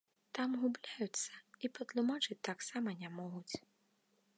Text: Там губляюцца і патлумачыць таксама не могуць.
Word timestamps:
Там 0.37 0.55
губляюцца 0.61 1.31
і 1.67 1.71
патлумачыць 1.75 2.41
таксама 2.53 2.89
не 3.05 3.09
могуць. 3.21 3.53